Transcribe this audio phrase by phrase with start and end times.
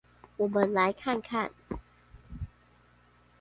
[0.37, 1.51] 我們來看看